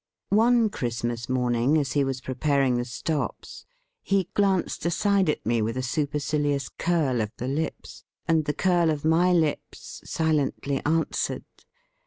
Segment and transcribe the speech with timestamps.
[0.31, 3.67] One Christmas morning, as he was preparing the stops,
[4.01, 8.53] he glanced aside at me with a supercili ous curl of the lips, and the
[8.55, 11.45] curl of my lips silently answered.